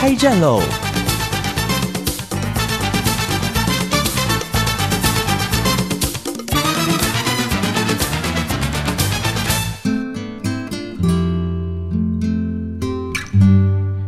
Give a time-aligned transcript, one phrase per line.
[0.00, 0.60] 开战喽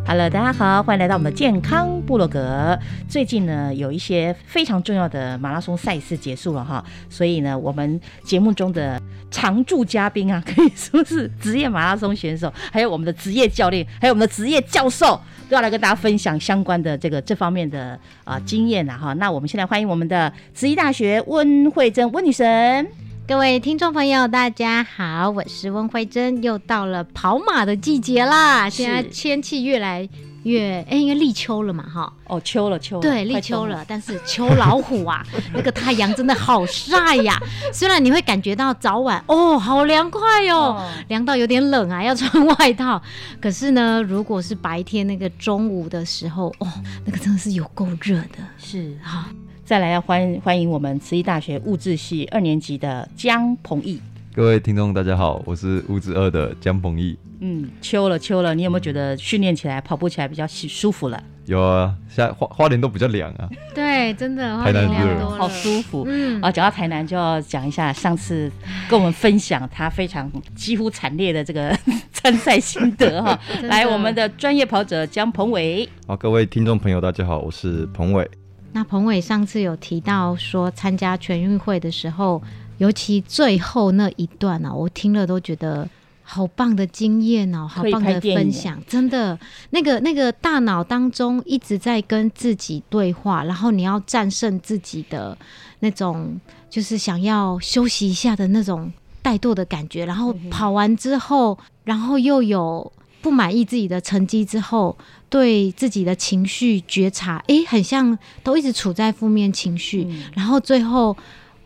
[0.07, 2.79] ！Hello，大家好，欢迎来到我们的健康部落格。
[3.09, 19.13] 最近呢，有一些非常重要的马拉松赛事结束了哈，所以呢，我们节目中的常驻嘉宾啊，可以说是职业马拉松选手，还有我们的职业教练，还有我们的职业教授，要来跟大家分享相关的这个这方面的啊、经验呐哈。
[19.15, 22.87] 那我们现在欢迎我们的慈济大学温慧珍温女神。
[23.27, 28.69] 各位听众朋友，大家好，我是温慧珍，又到了跑马的季节啦。
[28.69, 30.09] 现在天气越来
[30.45, 37.38] 越，哎，因为立秋了嘛，哈，哦，秋了秋了，对，立秋了，但是秋老虎啊， 那个太阳真的好晒呀。
[37.73, 43.01] 虽然你会感觉到早晚哦，好凉快哦，哦凉到有点冷啊，要穿外套。
[43.41, 46.66] 可是呢，如果是白天那个中午的时候，哦，
[47.05, 49.29] 那个真的是有够热的是哈。
[49.65, 54.01] 再来要欢欢迎我们慈济大学物质系二年级的江鹏毅。
[54.33, 57.19] 各位听众，大家好，我是五子二的江鹏毅。
[57.41, 61.21] 嗯，秋了秋了，你有没有觉得训练起来、跑步起来比较舒舒服了？
[61.47, 66.05] 有啊，现在花花莲都比较凉啊，对，真的，台南热花莲凉多了好舒服。
[66.06, 68.49] 嗯啊，讲到台南，就要讲一下上次
[68.89, 71.77] 跟我们分享他非常几乎惨烈的这个
[72.15, 73.37] 参赛心得哈。
[73.65, 78.31] 来，我们的专业跑者江鹏伟，好，各位听众朋友，大家好，我是彭伟。
[78.73, 82.41] 那彭伟上次有提到说，参加全运会的时候，
[82.81, 85.87] 尤其最后那一段啊，我听了都觉得
[86.23, 95.37] 好棒的经验哦，好棒的分享，真的，那个那个大脑当中一直在跟自己对话，然后你要战胜自己的
[95.81, 96.41] 那种，
[96.71, 98.91] 就是想要休息一下的那种
[99.23, 102.91] 怠惰的感觉，然后跑完之后，然后又有
[103.21, 104.97] 不满意自己的成绩之后，
[105.29, 110.23] 对自己的情绪觉察，诶，很像都一直处在负面情绪，嗯。
[110.35, 111.15] 然后最后，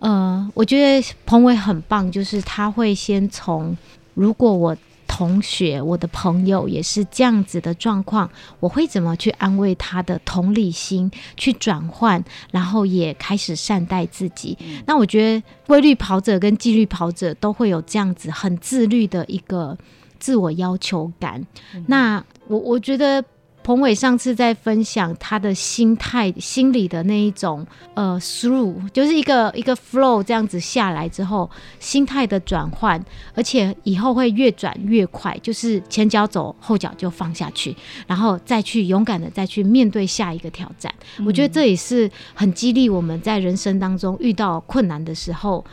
[0.00, 3.77] 呃，我觉得彭伟很棒，就是他会先从
[4.15, 8.28] 如果我同学、我的朋友也是这样子的状况，
[8.59, 14.59] 我会怎么去安慰他的同理心，去转换，然后也开始善待自己。
[14.87, 19.76] 那我觉得规律跑者跟纪律跑者都会有这样子很自律的一个
[20.19, 21.47] 自我要求感。
[21.87, 23.25] 那我我觉得
[23.65, 33.03] 彭伟上次在分享他的心态、心理的那一种呃 through，就是一个一个 flow 这样子下来之后，心态的转换，
[33.35, 37.75] 而且以后会越转越快，就是前脚走，后脚就放下去，
[38.07, 40.93] 然后再去勇敢的再去面对下一个挑战。
[41.25, 45.65] 我觉得这也是很激励我们在人生当中遇到困难的时候，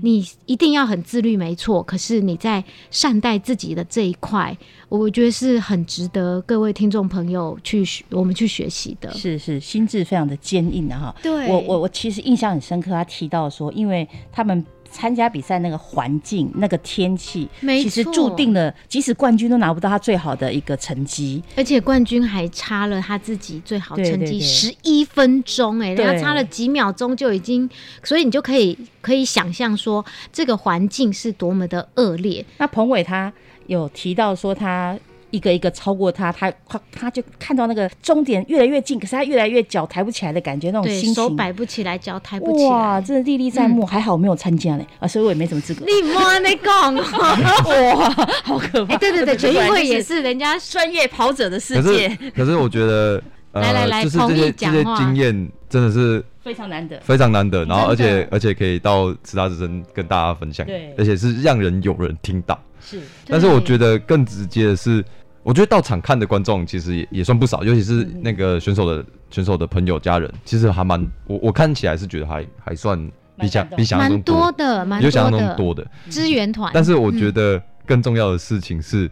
[0.00, 1.82] 你一定要很自律，没错。
[1.82, 4.56] 可是你在善待自己的这一块，
[4.88, 9.12] 我觉得是很值得各位听众朋友去学我们去学习的。
[9.14, 11.14] 是是心智非常的坚硬的哈。
[11.22, 14.64] 对我我我其实印象很深刻，他提到说，因为他们。
[14.90, 21.42] 参加比赛那个环境、那个天气，其实注定了，即使冠军都拿不到他最好的一个成绩。
[21.56, 27.68] 而且冠军还差了他自己最好成绩十一分钟，哎，人对家差了几秒钟就已经，
[28.04, 32.46] 所以你就可以可以想象说这个环境是多么的恶劣。
[32.58, 33.32] 那彭伟他
[33.66, 34.96] 有提到说，他
[35.34, 43.84] 一个一个超过他，他他他就看到那个终点越来越近，可是他越来越脚抬不起来的感觉，那种心情，手摆不起来，脚抬不起哇，真的历历在目。
[43.84, 45.84] 还好我没有参加嘞，啊，所以我也没什么资格。
[45.84, 48.10] 你妈那讲， 哇，
[48.44, 48.94] 好可怕！
[48.94, 53.20] 哎，对对对，全运会也是是人家专业跑者的世可界，是可是我觉得，
[53.52, 57.00] 呃，来来来就是这些这些经验真的是非常难得。
[57.00, 62.56] 非常难得，然后而且而且可以到其他之声跟大家分享对，而且是让人有人听到。
[62.86, 65.02] 是，但是我觉得更直接的是，
[65.44, 72.98] 我觉得到场看的观众其实也也算不少，尤其是那个选手的选手的朋友家人，其实还蛮我我看起来是觉得还还算
[73.38, 75.86] 比想比想象中蛮多的，蛮比想象中多的。
[76.08, 76.70] 支援团。
[76.72, 79.10] 但是我觉得更重要的事情是，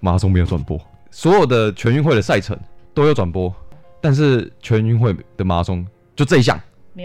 [0.00, 2.58] 马拉松没有转播，所有的全运会的赛程
[2.94, 3.54] 都有转播，
[4.00, 5.86] 但是全运会的马拉松
[6.16, 6.58] 就这一项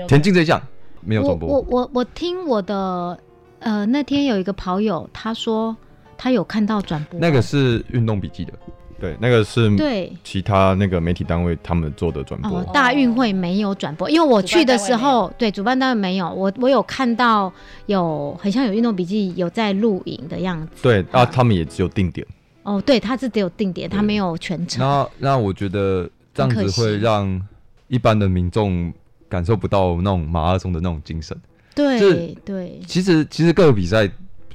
[0.07, 0.61] 田径这一项
[1.01, 1.49] 没有我转播。
[1.49, 3.19] 我我我听我的
[3.59, 5.75] 呃那天有一个跑友他说
[6.19, 8.51] 他有看到转播，那个是运动笔记的，
[9.00, 10.12] 对，那个是对。
[10.21, 12.60] 其他那个媒体单位他们做的转播。
[12.60, 17.51] 哦，大运会没有转播，因为我去的时候，对主办单位没有，我我有看到
[17.86, 20.83] 有很像有运动笔记有在录影的样子。
[20.83, 22.27] 对啊，啊他们也只有定点。
[22.63, 24.81] 哦，对，他是只有定点，他没有全程。
[24.81, 27.42] 那那我觉得这样子会让
[27.88, 28.94] 一般的民众
[29.30, 31.36] 感受不到那种马拉松的那种精神。
[31.74, 34.10] 对对，其实其实各个比赛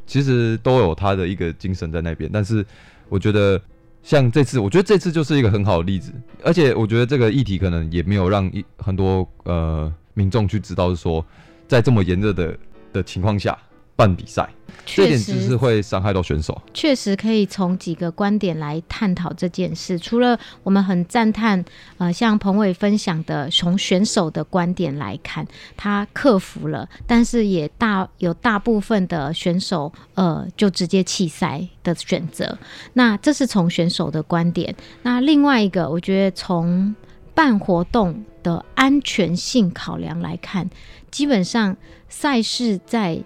[0.06, 2.64] 其实都有他的一个精神在那边，但是
[3.08, 3.60] 我觉得
[4.02, 6.12] 像这次，我觉得这次就是一个很好的例子，
[6.42, 11.24] 而且我觉得这个议题可能也没有让一很多呃民众去知道，说
[11.66, 12.56] 在这么炎热的
[12.92, 13.58] 的情况下
[13.96, 14.49] 办比赛，
[14.85, 16.61] 这点就是实会伤害到选手。
[16.73, 19.99] 确实可以从几个观点来探讨这件事。
[19.99, 21.64] 除了我们很赞叹，
[21.99, 25.46] 呃，像彭伟分享的，从选手的观点来看，
[25.76, 32.58] 他克服了，但是也大有大部分的选手，呃，就直接弃赛的选择。
[32.94, 34.75] 那这是从选手的观点。
[35.02, 36.94] 那另外一个，我觉得从
[37.32, 40.69] 办活动的安全性考量来看，
[41.11, 41.76] 基本上
[42.08, 43.23] 赛事在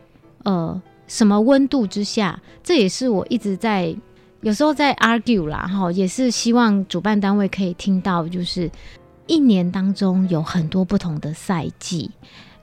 [0.48, 3.94] 呃什么温度之下，这也是我一直在
[4.40, 8.70] 有时候在 argue 啦，哈，也是希望主办单位可以听到，就是
[9.26, 12.10] 一年当中有很多不同的赛季，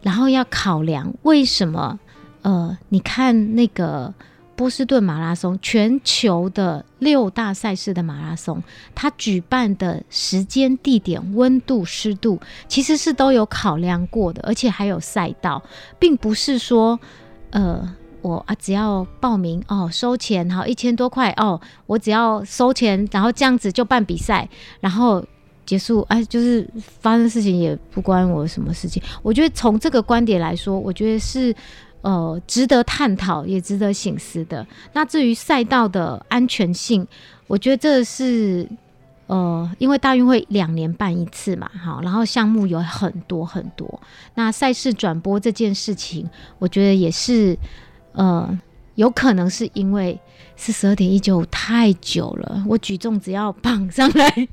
[0.02, 2.00] 然后要考量为什么
[2.42, 4.14] 呃，你看那个。
[4.58, 8.64] 波士顿马拉松，全球的六大赛事的马拉松，
[8.96, 12.40] 它举办的时间、地点、温度、湿度，
[12.70, 15.62] 其实是都有考量过的，而且还有赛道，
[16.00, 16.98] 并不是说，
[17.56, 17.90] 呃，
[18.22, 24.48] 我啊只要报名哦，收钱好一千多块哦，我只要收钱，然后这样子就办比赛，
[24.82, 25.26] 然后
[25.66, 26.70] 结束，哎，就是
[27.00, 29.02] 发生事情也不关我什么事情。
[29.24, 31.56] 我觉得从这个观点来说，我觉得是。
[32.06, 34.64] 呃，值得探讨，也值得醒思的。
[34.94, 37.08] 那至于赛道的安全性，
[37.48, 38.70] 我觉得这是
[39.28, 44.02] 呃，因为大运会两年办一次嘛，好，然后项目有很多很多。
[44.36, 46.30] 那赛事转播这件事情，
[46.60, 47.58] 我觉得也是
[48.12, 48.60] 呃，
[48.96, 50.20] 有可能是因为
[50.56, 54.48] 是十二点一九太久了，我举重只要绑上来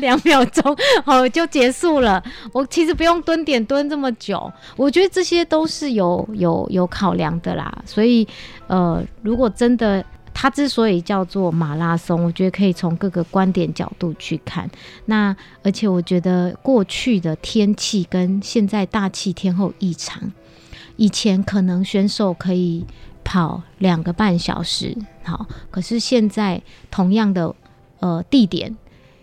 [0.00, 2.22] 两秒钟，好就结束了。
[2.52, 7.72] 我其实不用蹲点蹲这么久，我觉得这些都是有有有考量的啦。
[7.86, 8.26] 所以
[8.66, 14.68] 呃，如果真的它之所以叫做马拉松，我觉得可以从各个观点角度去看。
[15.06, 20.32] 那而且我觉得过去的天气跟现在大气天候异常，
[20.96, 22.84] 以前可能选手可以
[23.22, 26.60] 跑两个半小时，好，可是现在
[26.90, 27.54] 同样的
[28.00, 28.76] 呃地点，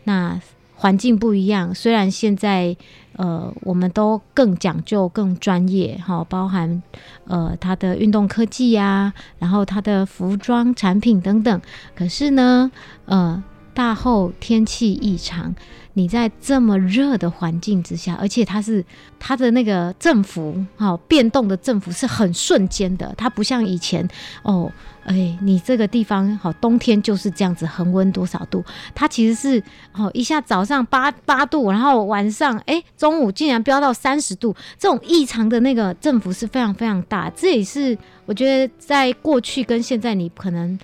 [0.05, 0.41] 那
[0.73, 1.75] 环境不一样。
[1.75, 2.75] 虽然现在
[3.21, 6.81] 呃我们都更讲究、更专业，哈，包含
[7.27, 11.61] 呃它的运动科技呀、然后它的服装产品等等，
[11.95, 12.71] 可是呢，
[13.05, 13.43] 呃，
[13.75, 15.53] 大后天气异常。
[15.93, 18.83] 你在这么热的环境之下，而且它是
[19.19, 24.07] 它的那个振幅，好、变动的振幅是很瞬间的，它不像以前
[24.41, 24.71] 哦，
[25.03, 28.63] 哎，你这个地方好，冬天就是这样子，恒温多少度？
[28.93, 29.63] 它其实是
[29.93, 40.77] 哦，一下早上八八度，然后晚上哎中午竟然飙到三十度，这种异常的那个振幅是非常非常大，这也是我觉得在过去跟现在，你可能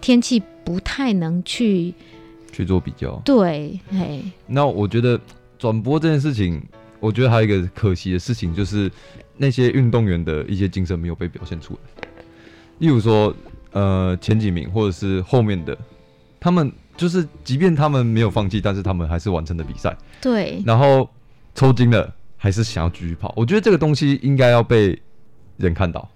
[0.00, 1.92] 天气不太能去
[2.52, 5.20] 去做比较，对，哎，那我觉得
[5.58, 6.62] 转播这件事情，
[7.00, 8.90] 我觉得还有一个可惜的事情，就是
[9.36, 11.80] 那些运动员的一些精神没有被表现出来。
[12.78, 13.34] 例如说，
[13.74, 15.76] 呃，前几名或者是后面的，
[16.40, 21.10] 他们就是，即便他们没有放弃，但是他们还是完成了比赛，对，然后
[21.56, 23.34] 抽筋了，还是想要继续跑。
[23.36, 24.96] 我觉得这个东西应该要被
[25.56, 26.08] 人看到，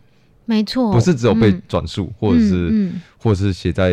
[0.45, 1.63] 没错，不是只有被嗯。
[1.67, 3.93] 转述，或者是、嗯或者是写在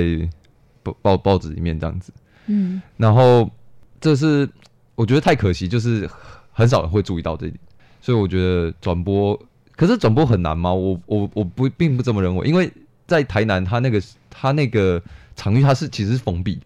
[0.83, 2.13] 报报报纸里面这样子。
[2.45, 2.79] 嗯。
[2.97, 3.49] 然后
[3.99, 4.47] 这是
[4.93, 6.07] 我觉得太可惜，就是
[6.51, 7.59] 很少人会注意到这一点，
[7.99, 9.35] 所以我觉得转播，
[9.75, 10.71] 可是转播很难吗？
[10.71, 12.71] 我我我不并不这么认为，因为
[13.07, 15.01] 在台南，它那个它那个
[15.35, 16.61] 场域它是其实是封闭的，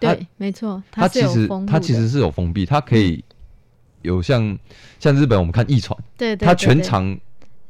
[0.00, 1.72] 对，没错，它其实是有封路的。
[1.72, 3.22] 它其实是有封闭，它可以
[4.02, 4.56] 有像
[5.00, 7.18] 像日本我们看一传，对对，它全长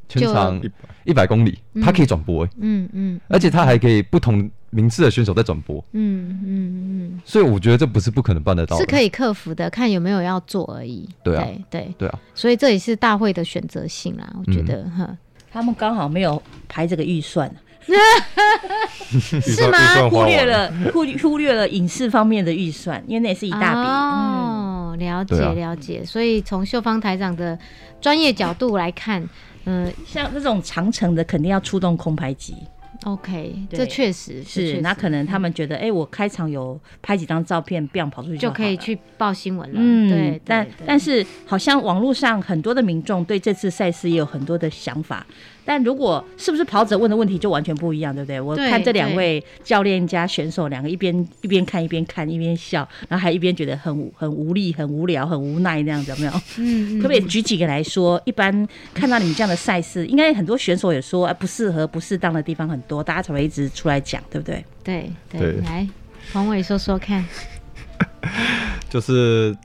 [0.09, 0.71] 全就长100
[1.05, 7.21] 一百公里，它可以嗯转播、欸，嗯嗯，而且它还可以不同名次的选手在转播，嗯嗯嗯。
[7.25, 11.09] 所以我觉得这不是不可能办得嗯，到的，是可以克服的，看有没有要做而已。
[11.23, 11.47] 对啊。
[11.71, 14.65] 对对，啊，所以这也是大会的选择性啦，我觉嗯。
[14.65, 15.17] 得哈。
[15.53, 17.49] 他们刚好没有排这个，预算
[19.41, 20.09] 是吗？
[20.09, 23.81] 忽略了忽忽略了影视方面的预算，因为那也是一大笔。
[23.81, 26.05] 嗯，哦，了解了解。
[26.05, 27.59] 所以从秀芳台长的
[28.01, 29.29] 专业角度来看，
[29.65, 32.57] 嗯，像这种长城的肯定要出动空拍机。
[33.03, 39.75] OK，对这确实是，那可能他们觉得，哎、我开场有拍几张照片，不想跑出去就可以去报新闻了。
[39.79, 45.27] 嗯，对，但但是好像网络上很多的民众对这次赛事也有很多的想法，
[45.65, 48.41] 但如果是不是跑者问的问题就完全不一样，对不对？
[48.41, 56.33] 我看这两位教练加选手两个一边一边看一边看一边笑，然后还一边觉得很无很无力、很无聊、很无奈那样子，有没有？
[56.59, 58.21] 嗯，嗯可不可以举几个来说？
[58.25, 64.65] 一般看到你们这样的赛事，应该很多选手也说，啊，不适合、不适当的地方很多，大家才会一直出来讲，对不对？
[64.83, 65.89] 对对，对来，
[66.33, 67.25] 黄伟说说看。
[68.89, 69.57] 就是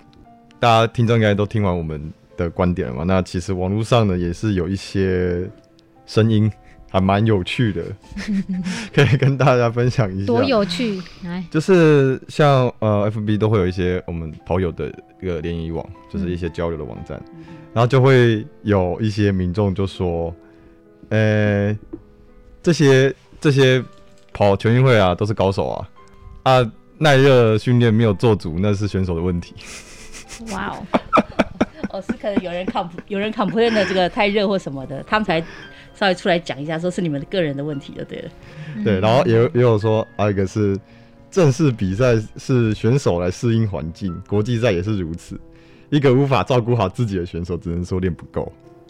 [0.60, 3.04] 大家听众应该都听完我们的观点了嘛？
[3.04, 5.50] 那其实网络上呢也是有一些
[6.10, 6.52] 声音，
[6.92, 7.84] 还蛮有趣的，
[8.92, 10.26] 可以跟大家分享一下。
[10.26, 11.00] 多有趣！
[11.24, 17.22] 来，就是像呃，FB 都会有一些我们跑友的一个联谊网，就是一些交流的网站，
[17.74, 20.34] 然后就会有一些民众就说，
[21.10, 21.78] 呃，
[22.64, 23.84] 这些这些
[24.34, 25.88] 跑全运会啊都是高手啊，
[26.42, 29.54] 啊耐热训练没有做足，那是选手的问题。
[30.54, 30.84] 哇哦，
[31.92, 35.44] 哦，是可能有人 comp 有人 complain 的这个太热或什么的，他们才
[36.00, 38.32] 稍微出来讲一下，说是你们个人的问题就对了。
[38.86, 40.80] 对，然后也有也有说，还有一个是
[41.30, 45.38] 正式比赛是选手来适应环境，国际赛也是如此。
[45.90, 48.50] 一个无法照顾好自己的选手，只能说练不够。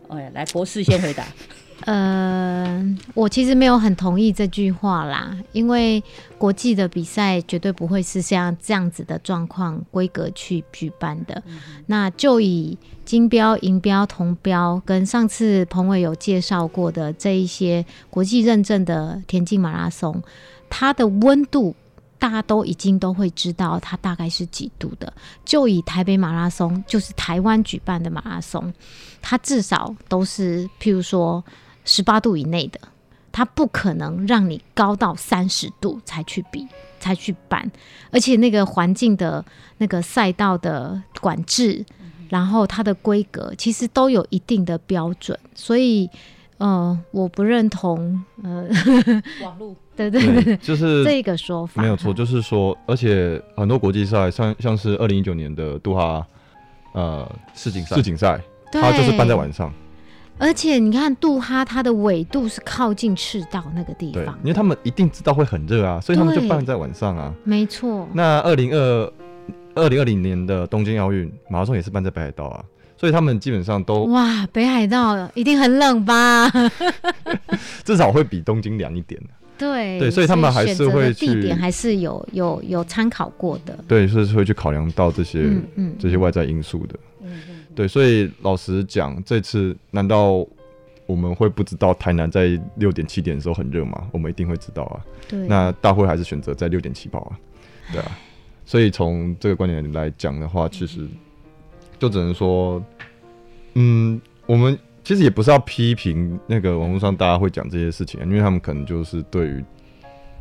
[0.10, 1.25] 哎，来，博士先回答。
[1.81, 6.03] 呃，我其实没有很同意这句话啦，因为
[6.38, 11.41] 国际的比赛绝对不会是像这样子的状况规格去举办的。
[11.88, 20.21] 那就以金标、银标、铜标跟上次彭伟有介绍过的这一些国际认证的田径马拉松，
[20.69, 21.75] 它的温度。
[22.21, 25.13] 大家都已经都会知道它大概是几度的。
[25.45, 28.74] 就以台北马拉松，就是台湾举办的马拉松，
[29.21, 31.41] 它至少都是譬如说
[31.86, 32.79] 十八度以内的，
[33.31, 36.67] 它不可能让你高到三十度才去比
[37.00, 37.71] 才去办，
[38.12, 39.43] 而且那个环境的
[39.77, 41.86] 那个赛道的管制，
[42.29, 46.09] 然后它的规格其实都有一定的标准，所以
[46.57, 48.67] 呃，我不认同呃，
[49.41, 56.25] 网络对对就是这个说法没有错，就是说，而且很多国际赛，像像是二零一九年的杜哈
[56.93, 59.74] 呃世锦赛世锦赛，对它就是办在晚上，
[60.39, 67.34] 而且你看杜哈，它的纬度是靠近赤道那个地对方，，因为他们一定知道会很热啊，所以他们就办在晚上啊。
[67.43, 69.13] 没错，那二零二
[69.75, 72.63] 二零二零年的东京奥运马拉松也是办在北海道啊，
[72.98, 76.50] 所以他们基本上都哇，北海道一定很冷吧？
[77.84, 79.22] 至少会比东京凉一点。
[79.58, 83.77] 对对所以他们还是会去地点还是有有有参考过的。
[83.89, 86.96] 对，是会去考量到这些、嗯嗯，这些外在因素的。
[87.22, 87.29] 嗯
[87.76, 90.46] 对，所以老实讲，这次难道
[91.06, 94.08] 我们会不知道台南在六点七点的时候很热吗？
[94.12, 95.06] 我们一定会知道啊。
[95.28, 97.40] 对，那大会还是选择在六点起跑啊，
[97.92, 98.18] 对啊。
[98.66, 101.08] 所以从这个观点来讲的话，其实
[101.98, 102.84] 就只能说，
[103.74, 109.64] 嗯，我们其实也不是要批评那个网络上大家会讲这些事情啊，因为他们可能就是对于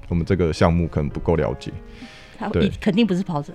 [0.08, 1.72] 我们这个项目可能不够了解，
[2.36, 3.52] 他对肯定不是跑者，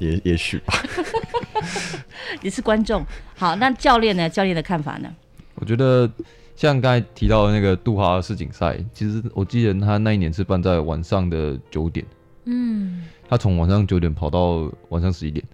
[0.00, 0.74] 也也许吧。
[2.42, 3.04] 也是观众。
[3.34, 4.28] 好，那教练呢？
[4.28, 5.08] 教练的看法呢？
[5.56, 6.10] 我觉得
[6.54, 12.04] 像刚才提到的那个杜哈世锦赛，其实我记得他那一年是办在晚上的九点，
[12.44, 15.44] 嗯，他从晚上九点跑到晚上十一点，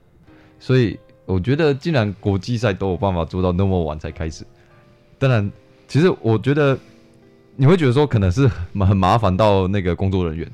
[0.59, 4.44] 所以我觉得既然国际赛都有办法做到那么晚才开始，
[5.18, 5.50] 当然，
[5.87, 6.76] 其实我觉得
[7.54, 10.50] 你会觉得说可能是很很麻烦到那个工作人员，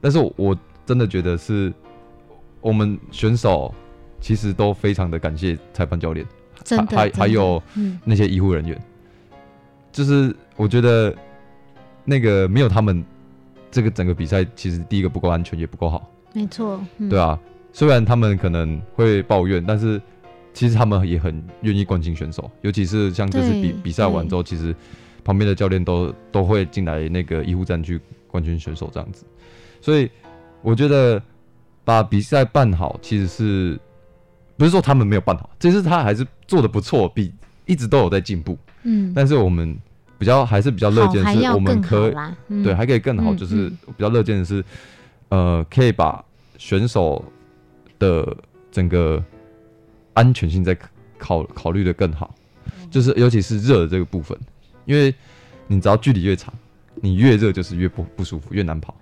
[0.00, 1.72] 但是我我真的觉得是
[2.60, 3.72] 我们选手
[4.24, 6.26] 其实都非常的感谢裁判教练，
[6.64, 8.82] 真的，还还有嗯，那些医护人员，
[9.92, 11.14] 就是我觉得
[12.06, 13.04] 那个没有他们，
[13.70, 17.10] 这个整个比赛其实第一个不够安全，也不够好，没错，嗯。
[17.10, 17.38] 对，啊。
[17.70, 20.00] 虽然他们可能会抱怨，但是
[20.54, 24.74] 其实他们也很愿意关心选手，尤其是像这次比比赛完之后，其实
[25.22, 29.26] 旁边的教练都都会进来那个医护站去关心选手这样子。
[29.82, 30.08] 所以
[30.62, 31.20] 我觉得
[31.84, 33.78] 把比赛办好，其实是
[34.56, 37.32] 不是说他们没有办好，这是他还是做的不错，比
[37.66, 38.56] 一直都有在进步。
[38.84, 39.76] 嗯，但是我们
[40.18, 42.14] 比较还是比较乐见是，好还要我们可以，
[42.48, 42.62] 嗯。
[42.62, 43.78] 对还可以更好，嗯就是嗯。
[43.96, 44.64] 比较乐见的是，
[45.28, 46.24] 呃，可以把
[46.58, 47.24] 选手
[47.98, 48.36] 的
[48.70, 49.22] 整个
[50.12, 50.76] 安全性再
[51.18, 52.34] 考考虑的更好，
[52.90, 54.38] 就是尤其是热的这个部分，
[54.84, 55.14] 因为
[55.66, 56.52] 你只要距离越长，
[56.96, 58.94] 你越热就是越不不舒服，越难跑。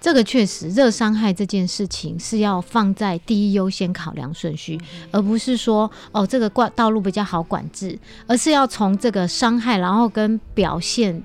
[0.00, 4.80] 这个确实热伤害这件事情是要放在第一优先考量顺序，
[5.10, 11.22] 而不是说哦这个管道路比较好管制，而是要从这个伤害，然后跟表现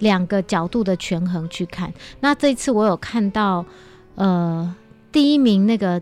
[0.00, 1.90] 两个角度的权衡去看。
[2.20, 3.64] 那这次我有看到，
[4.16, 4.74] 呃，
[5.10, 6.00] 第一名那个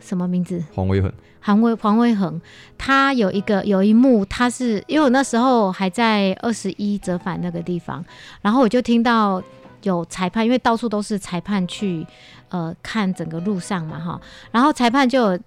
[0.00, 0.60] 什么名字？
[0.74, 2.40] 黄威恒，韩威黄威恒，
[2.76, 8.04] 他有一个有一幕，他是因为我那时候还在二十一折返那个地方，
[8.42, 9.40] 然后我就听到
[9.84, 12.06] 有裁判，因为到处都是裁判去
[12.48, 15.38] 呃看整个路上嘛哈，然后裁判就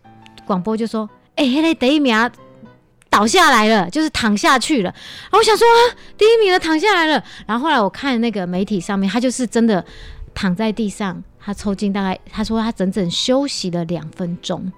[0.45, 2.31] 广播就说：“哎、欸，那第一名
[3.09, 4.93] 倒下来了，就是躺下去了。”
[5.29, 5.79] 然后我想说啊，
[6.17, 7.23] 第一名的躺下来了。
[7.45, 9.83] 然后后来我看那个媒体上面，他就是真的
[10.33, 14.71] 躺在地上，他抽筋，大概他说他整整休息了两分钟。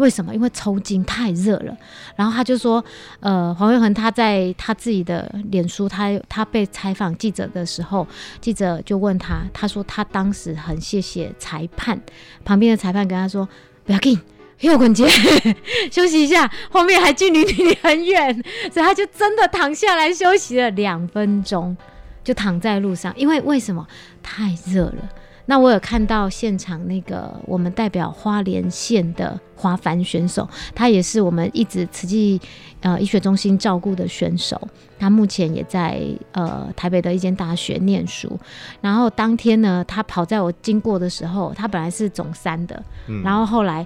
[0.00, 0.34] 为什么？
[0.34, 1.76] 因为抽筋太热了。
[2.16, 2.82] 然后他就说，
[3.20, 8.06] 呃，黄伟恒他在他自己的脸书，他他被采访记者的时候，
[8.40, 12.00] 记者就问他，他说他当时很谢谢裁判，
[12.44, 13.48] 旁边的裁判跟他说，
[13.84, 14.18] 不要紧。
[14.60, 15.08] 右滚节
[15.90, 18.30] 休息一下，后面还距离你很远，
[18.70, 21.74] 所以他就真的躺下来休息了两分钟，
[22.22, 23.10] 就躺在路上。
[23.16, 23.86] 因为为什么？
[24.22, 25.08] 太热了。
[25.50, 32.40] 那我有看到现场那个我们代表花莲县的华帆选手，他也是我们一直慈济
[32.82, 34.56] 呃医学中心照顾的选手，
[34.96, 38.38] 他目前也在呃台北的一间大学念书。
[38.80, 43.84] 然后当天呢，他跑在我经过的时候，他本来是总三的，嗯然后后来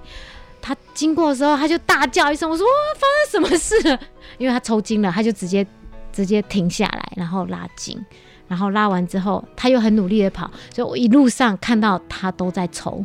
[0.61, 3.99] 他经过的时候，他就大叫一声，我说哇，发生什么事了？
[4.37, 5.67] 因为他抽筋了，他就直接
[6.13, 7.99] 直接停下来，然后拉筋。
[8.49, 13.05] 然后拉完之后，他又很努力的跑，所以我一路上看到他都在抽。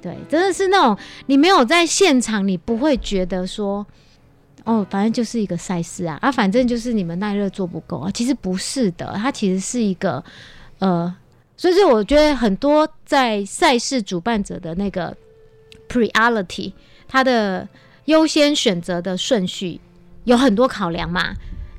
[0.00, 0.96] 对，真的是那种
[1.26, 3.84] 你没有在现场，你不会觉得说，
[4.64, 8.10] 哦，反正就是一个赛事啊，啊，反正就是你们耐热做不够啊。
[8.12, 10.22] 其实不是的，它其实是一个
[10.78, 11.12] 呃，
[11.56, 15.16] 所以说我觉得很多在赛事主办者的那个
[15.88, 16.72] priority，
[17.08, 17.68] 它的
[18.04, 19.80] 优先选择的顺序
[20.24, 21.34] 有很多考量嘛。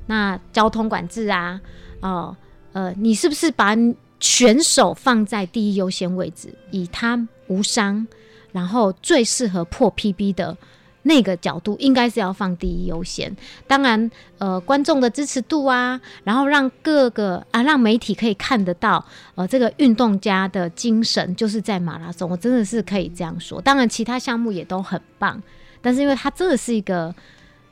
[0.08, 1.62] 那交通管制啊，
[2.02, 2.36] 哦、
[2.74, 3.76] 呃你是不是把
[4.20, 8.06] 选手放在第一优先位置，以他无伤，
[8.52, 10.58] 然后最适合破 PB 的
[11.04, 13.34] 那个角度，应该是要放第一优先。
[13.66, 19.04] 当然，呃，观众的支持度啊，然后让各个啊，让媒体可以看得到，
[19.36, 23.62] 呃，这个运动家的精神就是在马拉松，我真的是可以这样说。
[23.62, 25.42] 当然，其他项目也都很棒，
[25.82, 27.16] 但是因为它真的是一个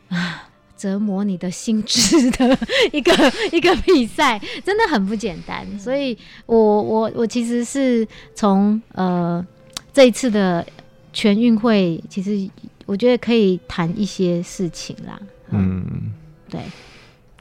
[0.07, 0.49] 啊。
[0.77, 2.57] 折磨你的心智的
[2.91, 3.11] 一个
[3.51, 5.65] 一个比赛，真的很不简单。
[5.79, 9.45] 所以我我我其实是从呃
[9.91, 10.65] 这一次的
[11.11, 12.49] 全运会，其实
[12.85, 15.19] 我觉得可以谈一些事情啦。
[15.49, 16.13] 嗯，嗯，
[16.49, 16.61] 对，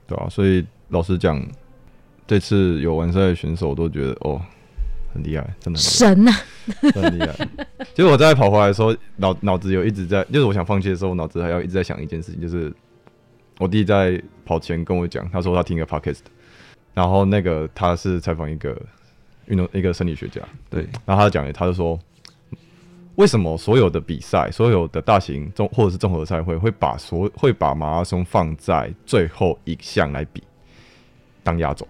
[0.07, 1.41] 对啊，所以老实讲，
[2.27, 4.41] 这次有完赛的选手都觉得哦，
[5.13, 6.33] 很厉害，真的神呐、
[6.81, 7.49] 真的很厉害。
[7.95, 12.73] 其实我在跑回来的时候，脑脑子有一直在，就是我想放弃的时候，脑子还要一直在想一件事情，就是
[13.59, 16.21] 我弟在跑前跟我讲，他说他听个 podcast，
[16.95, 18.77] 然后那个他是采访一个
[19.47, 21.99] 运动一个生理学家，对，然后他讲，他就说，
[23.15, 30.43] 为什么所有的比赛，所有的大型综或者是综合赛会会把所会把马拉松放在最后一项来比
[31.43, 31.89] 当压轴？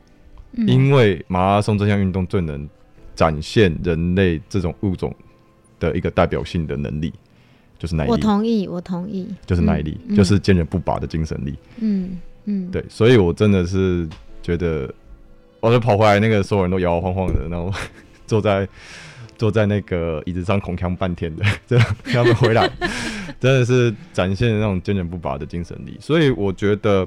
[0.53, 0.69] 嗯。
[0.69, 2.69] 因为马拉松这项运动最能
[3.17, 5.13] 展现人类这种物种
[5.81, 7.13] 的一个代表性的能力，
[7.79, 11.55] 就是耐力我，同意，我同意，就是耐力，嗯就是坚韧不拔的精神力。
[11.81, 14.09] 嗯嗯，对，所以我真的是
[14.43, 14.93] 觉得，
[15.61, 17.73] 我就跑回来，那个所有人都摇摇晃晃的，然后
[18.27, 18.69] 坐在
[19.37, 22.71] 坐在那个椅子上恐腔半天的， 这样他们回来，
[23.41, 25.97] 真的是展现那种坚韧不拔的精神力。
[26.01, 27.07] 所以我觉得。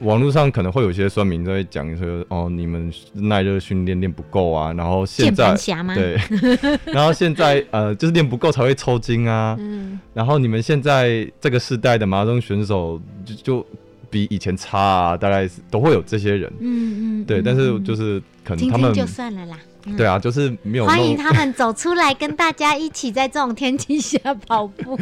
[0.00, 5.54] 网络上可能会有一些酸民在讲说，哦，你们耐热训练练不够啊，然后现在
[5.94, 6.18] 对，
[6.92, 13.66] 然后现在呃，就是练不够才会抽筋啊，嗯然后你们现在这个世代的马拉松选手就就
[14.10, 19.56] 比以前差啊，大概是都会有这些人，嗯嗯，对，嗯但是嗯就是可能他们就算了啦。
[19.56, 24.98] 嗯对啊，就是没有欢迎他们走出来，跟大家一起在这种天气下跑步。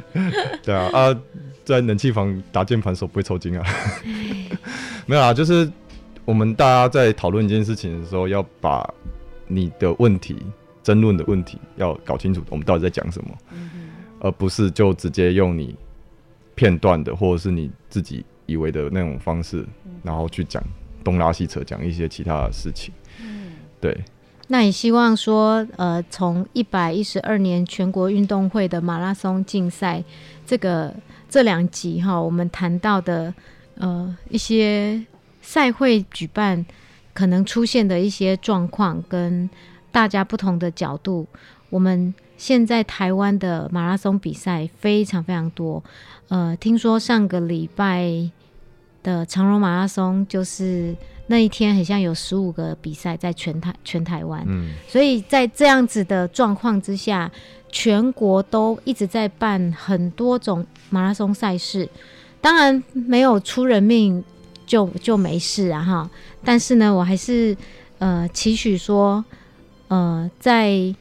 [0.62, 1.16] 对啊啊，
[1.68, 3.66] 在冷气房打键盘手不会抽筋啊，
[5.04, 5.70] 没有啊，就是
[6.24, 8.88] 我们大家在讨论一件事情的时候，要把
[9.46, 10.42] 你的问题、
[10.82, 13.30] 争论的问题要搞清楚，我们到底在讲什么，
[14.18, 15.74] 而不是就直接用你
[16.54, 19.62] 片段的或者是你自己以为的那种方式，
[20.02, 20.62] 然后去讲
[21.04, 22.94] 东拉西扯，讲一些其他的事情。
[23.78, 23.94] 对，
[24.46, 30.02] 那你希望说，呃，从一百一十二年全国运动会的马拉松竞赛
[30.46, 30.94] 这个
[31.28, 33.32] 这两集哈，我们谈到的
[33.76, 35.04] 呃一些
[35.42, 36.64] 赛会举办
[37.12, 39.48] 可能出现的一些状况，跟
[39.90, 41.26] 大家不同的角度，
[41.70, 45.82] 我们现在台湾的马拉松比赛非常非常多，
[46.28, 48.30] 呃，听说上个礼拜
[49.02, 50.94] 的长荣马拉松，就是
[51.26, 57.30] 那一天很像有十五个比赛在全台全台湾，嗯，所以在这样子的状况之下，
[57.70, 61.88] 全国都一直在办很多种马拉松赛事。
[62.40, 64.22] 当然没有出人命
[64.64, 66.10] 就就没事啊哈，
[66.44, 67.56] 但是呢，我还是
[67.98, 69.24] 呃期许说，
[69.88, 70.94] 呃，在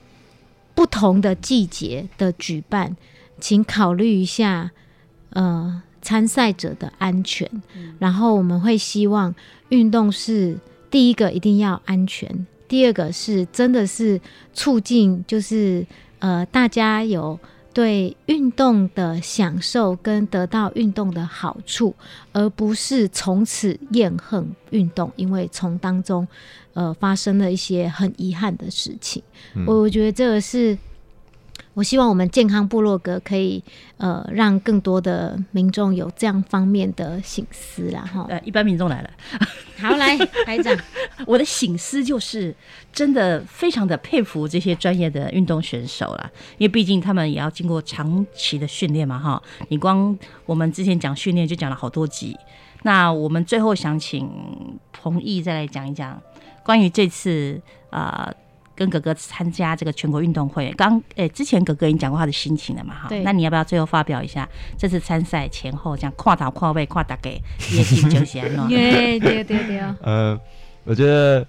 [0.74, 2.96] 不同的季节的举办，
[3.40, 4.72] 请考虑一下
[5.30, 7.48] 呃参赛者的安全，
[8.00, 9.36] 然后我们会希望
[9.70, 10.58] 运动是
[10.90, 14.20] 第一个一定要安全，第二个是真的是
[14.54, 15.86] 促进，就是
[16.20, 17.40] 呃大家有
[17.78, 21.94] 对运动的享受跟得到运动的好处，
[22.34, 26.28] 而不是从此厌恨运动，因为从当中
[26.74, 29.22] 呃发生了一些很遗憾的事情。
[29.68, 30.76] 我我觉得这个是。
[31.78, 33.64] 我希望我们健康部落格可以
[33.98, 38.26] 呃让更多的民众有这样方面的醒思啦哈。
[38.30, 39.10] 呃，一般民众来了，
[39.78, 40.76] 好来台长，
[41.28, 42.56] 我的醒思就是
[42.92, 49.40] 真的非常的佩服这些专业的运动选手啦，因为毕竟他们也要经过长期的训练嘛哈。
[49.68, 52.36] 你光我们之前讲训练就讲了好多集，
[52.82, 54.28] 那我们最后想请
[54.92, 56.20] 彭毅再来讲一讲
[56.64, 57.62] 关于这次
[57.92, 58.34] 啊。
[58.78, 63.24] 跟哥哥参加这个全国运动会，刚诶之前哥哥已经讲过他的心情了嘛哈，对。
[63.24, 68.68] 那你要不要最后发表一下这次参赛前后这样跨岛跨位跨大给业绩就先了。
[68.70, 70.40] 对对对对，呃，
[70.84, 71.44] 我觉得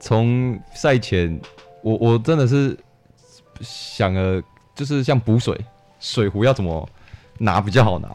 [0.00, 1.40] 从赛前，
[1.80, 2.76] 我我真的是
[3.60, 4.42] 想了，
[4.74, 5.56] 就是像补水，
[6.00, 6.88] 水壶要怎么
[7.38, 8.08] 拿比较好拿，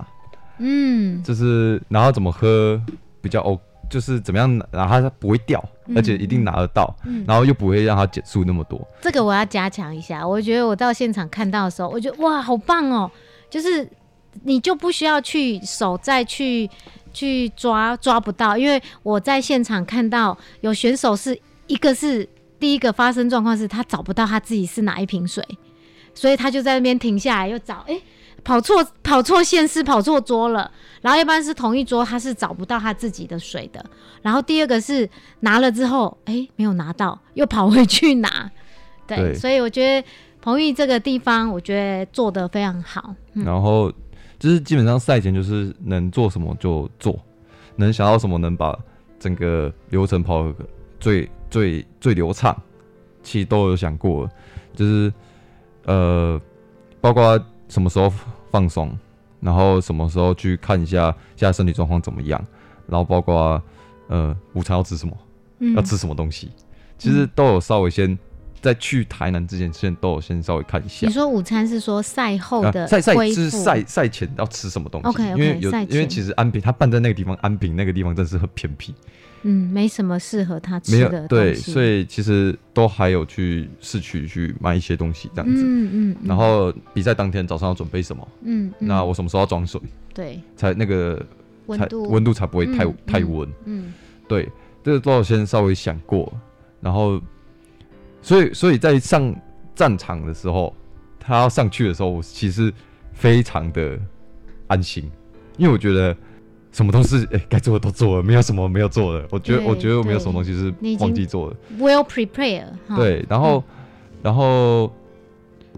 [0.58, 2.82] 嗯，就是然后怎么喝
[3.22, 3.58] 比较 O，
[3.90, 5.64] 就是怎么样拿，然后它不会掉，
[5.96, 8.86] 而且一定拿得到，嗯然后又不会让它减速那么多。
[9.02, 10.28] 这个我要加强一下。
[10.28, 13.10] 我觉得我到现场看到的时候，我觉得哇，好棒哦！
[13.50, 13.88] 就是
[14.44, 16.70] 你就不需要去手再去
[17.14, 22.28] 去抓抓不到，因为我在现场看到有选手是一个是
[22.60, 25.44] 第一个发生状况是他找不到他自己是哪一瓶水，
[26.14, 28.02] 所以他就在那边停下来又找，诶，
[28.44, 30.72] 跑错跑错线是跑错桌了，
[31.02, 33.84] 然后一般是同一桌他是找不到他自己的水的，
[34.22, 35.10] 然后第二个是
[35.42, 38.50] 拿了之后，哎，没有拿到，又跑回去拿，
[39.06, 39.34] 对，对。
[39.34, 40.08] 所以我觉得
[40.42, 43.44] 彭玉这个地方，我觉得做的非常好，嗯。
[43.44, 43.92] 然后
[44.40, 47.20] 就是基本上赛前就是能做什么就做，
[47.76, 48.78] 能想到什么能把
[49.20, 50.56] 整个流程跑得
[51.00, 52.56] 最最最流畅，
[53.24, 54.30] 其实都有想过，
[54.74, 55.12] 就是
[55.86, 56.40] 呃，
[57.02, 57.38] 包括
[57.70, 58.12] 什么时候
[58.52, 58.98] 放松，
[59.40, 62.44] 然后什么时候去看一下现在身体状况怎么样，
[62.88, 63.62] 然后包括
[64.08, 65.16] 呃午餐要吃什么，
[65.60, 65.76] 嗯。
[65.76, 66.52] 要吃什么东西，
[66.98, 68.18] 其实都有稍微先
[68.62, 71.06] 在去台南之前，先都有先稍微看一下。
[71.08, 71.14] 你。
[71.14, 78.94] 说午餐是说赛后的啊赛赛恢就是复赛赛前要吃什么东西因为有因为其实安平他办在那个地方，安平那个地方真是很偏僻，
[79.50, 85.64] 嗯，没什么适合他没吃的有对，所以其实都还有去市区去买一些东西这样子。
[85.64, 88.28] 嗯嗯，嗯然后比赛当天早上要准备什么？
[88.42, 88.88] 嗯，嗯。
[88.88, 89.80] 那我什么时候要装水，
[90.14, 91.16] 对才那个
[91.70, 92.10] 才温度。
[92.10, 93.50] 温度才不会太、太温？
[93.64, 93.94] 嗯。
[94.28, 94.50] 对，
[94.84, 96.30] 这个都要先稍微想过，
[96.82, 97.22] 然后，
[98.22, 99.34] 所以所以在上
[99.74, 100.76] 战场的时候，
[101.18, 102.74] 他要上去的时候，我其实
[103.14, 103.98] 非常的
[104.68, 105.10] 安心，
[105.58, 106.14] 因为我觉得
[106.72, 109.26] 什么东西哎该、做的都做了，没有什么没有做的。
[109.32, 111.56] 我觉得我觉得我没有什么东西是忘记做的。
[111.80, 113.64] ，well prepare，哈，对，然后、
[114.22, 114.94] 然后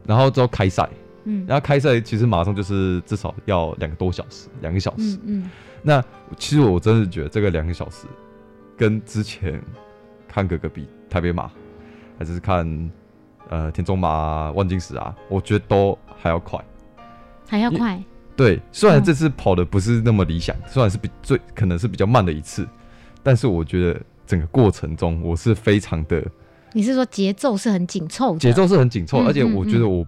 [0.06, 0.89] 然后之后开赛，
[1.23, 5.15] 嗯然后开赛其实马上就是至少要两个多小时，两个小时。
[5.23, 5.49] 嗯嗯
[5.82, 6.04] 那
[6.38, 8.06] 其实我真的觉得这个两个小时，
[8.75, 9.62] 跟之前
[10.28, 11.49] 看哥哥比台北马，
[12.17, 12.91] 还是看
[13.47, 16.62] 呃田中马、啊、万金石啊，我觉得都还要快。
[17.47, 18.04] 还要快，
[18.39, 22.65] 对，虽然嗯这次跑的不是那么理想，虽然是比最可能是比较慢的一次，
[23.21, 26.23] 但是我觉得整个过程中我是非常的
[26.71, 28.38] 你是说节奏是很紧凑？
[28.38, 30.08] 节奏是很紧凑，嗯而且我觉得我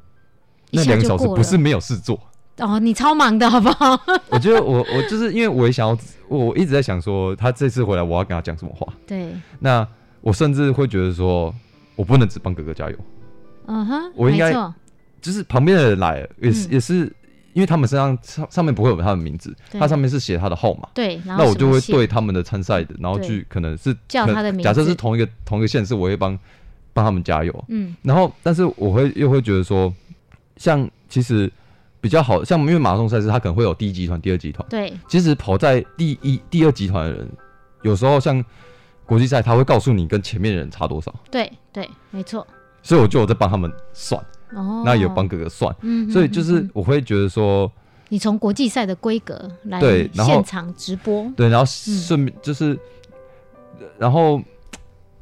[0.72, 2.17] 那两个小时不是没有事做。
[2.60, 4.00] 哦，你超忙的好不好？
[4.30, 5.98] 我觉得我我就是因为我也想要，
[6.30, 8.94] 我我一直在想说，他这次回来我要跟他讲什么话。
[9.06, 9.86] 对，那
[10.22, 11.54] 我甚至会觉得说，
[11.98, 12.98] 我不能只帮哥哥加油，
[13.65, 14.54] 嗯哼，我应该
[15.22, 17.13] 就是旁边的人来也是、嗯也是，
[17.54, 19.80] 因为他们身上上上面不会有他的名字，对。
[19.80, 26.38] 它上面是写他的号码，对，那我就会对他们的参赛的，然后去可能是叫他的名假设是同一个同一个县市，我会帮
[26.94, 27.66] 帮他们加油。
[27.68, 27.96] 嗯。
[28.02, 29.94] 然后，但是我会又会觉得说，
[30.58, 31.52] 像其实
[32.00, 34.68] 比较好像因为马拉松赛事，它可能会有第一集团、第二集团。
[34.70, 37.30] 对，其实跑在第一、第二集团的人，
[37.84, 38.44] 有时候像
[39.06, 42.48] 国际赛，他会告诉你跟前面的人差多少，对对，没错。
[42.82, 47.72] 所以我就有在帮他们算，哦，那有帮哥哥算，嗯哼，所以就是嗯我会觉得说，
[48.10, 52.78] 你从国际赛的规格来对然后现场直播，对，然后顺便就是，
[53.98, 54.42] 然后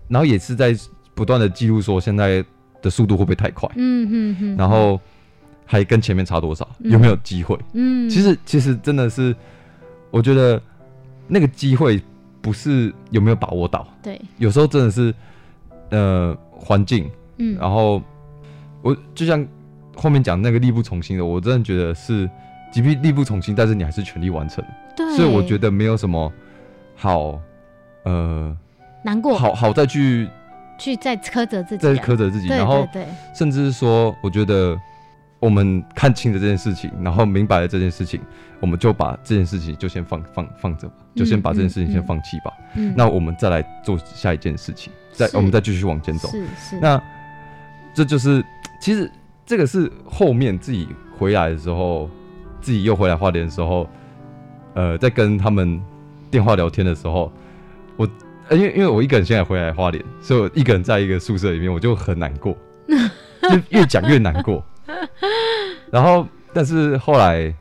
[0.07, 0.75] 然后也是在
[1.13, 2.43] 不断的记录说现在
[2.81, 4.99] 的速度会不会太快，嗯嗯嗯，然后
[5.65, 6.91] 还跟前面差多少，嗯。
[6.91, 7.57] 有没有机会？
[7.73, 9.35] 嗯，其实其实真的是，
[10.11, 10.59] 我觉得
[11.27, 12.01] 那个机会
[12.41, 15.13] 不是有没有把握到，对，有时候真的是
[15.91, 18.01] 呃环境，嗯，然后
[18.81, 19.45] 我就像
[19.95, 22.29] 后面讲那个力不从心的，我真的觉得是，
[22.71, 24.63] 即便力不从心，但是你还是全力完成，
[24.95, 26.31] 对，所以我觉得没有什么
[26.95, 27.39] 好
[28.03, 28.55] 呃
[29.03, 30.27] 难过，好好再去
[30.77, 32.87] 去再苛责自己再啊，苛责自己，对然后
[33.35, 34.79] 甚至是说，我觉得
[35.39, 38.21] 我们看清了这件事情，然后明白了这件事情，
[38.61, 42.53] 我们就把这件事情就先放放放着吧，就先把这件事情先放弃吧。
[42.75, 46.29] 嗯，那我们再来做下一件事情，再我们再继续往前走。
[46.29, 47.01] 是是，那
[47.93, 48.43] 这就是
[48.79, 49.09] 其实
[49.45, 50.87] 这个是后面自己
[51.17, 52.09] 回来的时候，
[52.61, 53.89] 自己又回来花莲的时候，
[54.73, 55.81] 呃，在跟他们
[56.31, 57.31] 电话聊天的时候，
[57.97, 58.07] 我
[58.47, 62.55] 呃因为因为我一个人现在回来花莲，所以我一个人在一个宿舍里面，我就很难过，
[62.87, 64.63] 就越讲越难过。
[65.91, 67.53] 然后，但是后来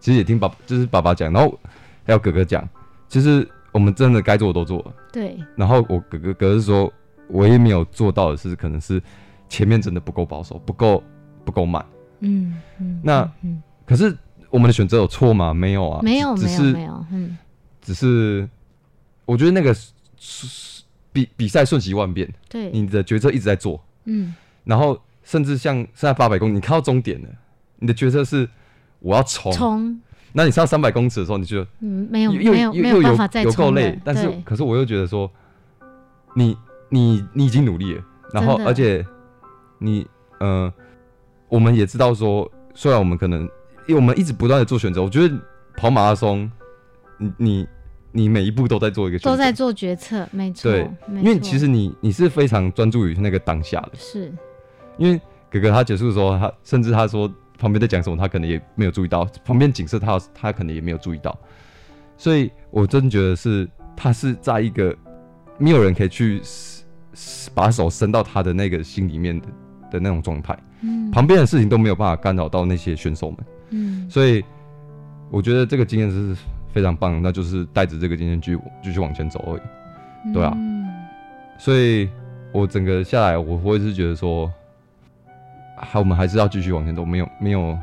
[0.00, 1.58] 其实也听爸就是爸爸讲，然后
[2.04, 2.66] 还有哥哥讲，
[3.08, 4.94] 其实我们真的该做的都做了。
[5.12, 6.92] 对，然后我哥哥哥是说，
[7.28, 9.02] 唯一没有做到的是，可能是
[9.48, 11.02] 前面真的不够保守，不够
[11.44, 11.84] 不够慢。
[12.20, 14.16] 嗯嗯，那嗯可是
[14.50, 15.52] 我们的选择有错吗？
[15.52, 17.36] 没有啊，没有只是没有嗯，
[17.82, 18.48] 只是
[19.24, 19.74] 我觉得那个
[21.12, 24.34] 比比赛瞬息万变，对，你的决策一直在做，嗯。
[24.64, 27.28] 然后甚至像现在八百公里，你看到终点了，
[27.78, 28.48] 你的决策是
[28.98, 30.00] 我要冲，冲，
[30.32, 35.30] 那你上三百公尺的时候，你就嗯，没有又没有又又没办法再有够累，但是可是我又觉得说，
[36.34, 36.56] 你
[36.88, 39.06] 你你已经努力了，然后而且
[39.78, 40.06] 你
[40.40, 40.72] 呃，
[41.48, 43.42] 我们也知道说，虽然我们可能
[43.86, 45.34] 因为我们一直不断的做选择，我觉得
[45.76, 46.50] 跑马拉松，
[47.18, 47.68] 你你
[48.12, 54.32] 你每一步都在做一个选择，都在做决策，没错，对，因为其实你你是非常专注于那个当下的，是。
[54.98, 61.38] 因为哥哥他结束的时候，他甚至他说旁边在讲什么，他可能也没有注意到，旁边景色他他可能也没有注意到，
[62.16, 64.96] 所以我真觉得是他是在一个
[65.58, 66.40] 没有人可以去
[67.54, 69.46] 把手伸到他的那个心里面的
[69.90, 71.10] 的那种状态，嗯。
[71.10, 73.38] 旁边的事情都没有办法干扰到那些选手们，
[73.70, 74.10] 嗯。
[74.10, 74.44] 所以
[75.30, 76.36] 我觉得这个经验是
[76.72, 80.32] 非常棒，那就是带着这个经验继续继续往前走而已。
[80.32, 80.52] 对啊。
[80.56, 80.88] 嗯。
[81.58, 82.08] 所以
[82.52, 84.50] 我整个下来，我会是觉得说，
[85.76, 87.78] 还我们还是要继续往前走，没有没有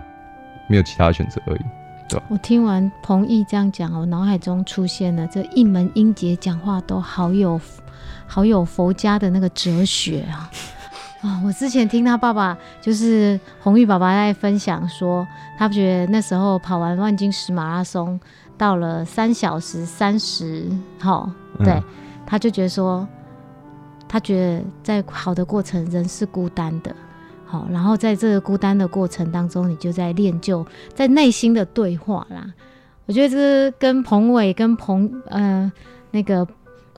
[0.70, 1.62] 没有其他的选择而已。
[2.10, 7.60] 对我听完彭毅这样讲，我脑海中出现了这一门英杰讲话都好有
[8.28, 10.52] 好有佛家的那个哲学啊
[11.24, 11.42] 啊！
[11.46, 15.26] 我之前听他爸爸，就是红玉爸爸在分享说，
[15.58, 18.20] 他觉得那时候跑完万金石马拉松，
[18.58, 21.82] 到了三小时三十，好，嗯对，
[22.26, 23.08] 他就觉得说，
[24.08, 26.94] 他觉得在跑的过程人是孤单的。
[27.46, 32.46] 好，然后在这个孤单的过程当中，你就在练就在内心的对话啦。
[33.06, 35.72] 我觉得这跟彭伟跟彭呃
[36.12, 36.48] 那个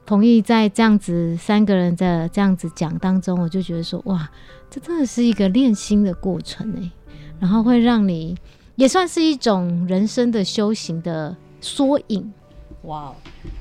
[0.05, 4.29] 同意在这样子三个人的这样子讲当中，我就觉得说哇，
[4.69, 6.91] 这真的是一个练心的过程哎，
[7.39, 8.37] 然后会让你
[8.75, 12.31] 也算是一种人生的修行的缩影。
[12.83, 13.11] 哇，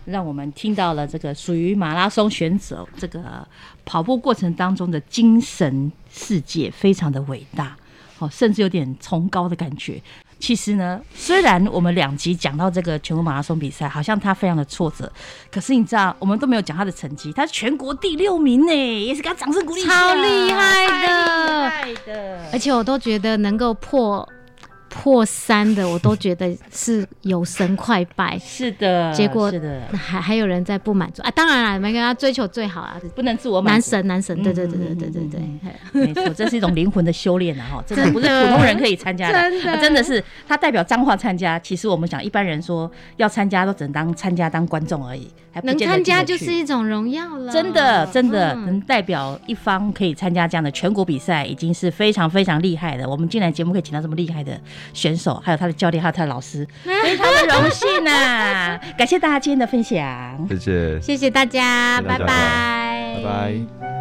[0.05, 3.49] 让我们听到了这个属于马拉松选手这个
[3.87, 7.75] 跑步过程当中的精神世界，非常的伟大，
[8.19, 10.03] 哦，甚至有点崇高的感觉。
[10.39, 15.11] 其实呢，虽然我们两集讲到这个全国马拉松比赛，好像他非常的挫折，
[15.51, 21.85] 可是你知道，我们都没有讲他的成绩，他是全国第六名呢，也是给他掌声鼓励，超厉害的。
[21.87, 24.29] 厉害的，而且我都觉得能够破
[24.95, 28.39] 破三的，我都觉得是有神快拜。
[28.39, 31.31] 是的，结果是的，那还还有人在不满足啊！
[31.33, 33.83] 当然了，每个人要追求最好啊，不能自我满男。
[33.83, 35.23] 神男神，对对嗯对对嗯对对
[35.93, 37.67] 对没错， 这是一种灵魂的修炼啊！
[37.73, 41.59] 哈，真的不是普通人可以参加的，真的啊真的是他代表彰化参加。
[41.59, 45.29] 其实我们想，一般人说要参加，都只能当参加当观众而已，
[45.65, 47.53] 能参加就是一种荣耀了。
[47.53, 53.09] 真的，真的嗯能代表一方可以参加这样的全国比赛，已经是非常非常厉害的。
[53.09, 54.61] 我们进来节目可以请到这么厉害的
[54.93, 58.79] 选手，还有他的教练，还有他的老师，非常的荣幸啊！
[58.99, 60.47] 感谢大家今天的分享。
[60.49, 61.01] 谢谢。
[61.01, 63.94] 谢谢大家，拜拜，拜拜。